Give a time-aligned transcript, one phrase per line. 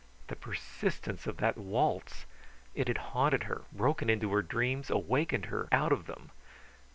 [0.29, 2.25] The persistence of that waltz!
[2.73, 6.31] It had haunted her, broken into her dreams, awakened her out of them.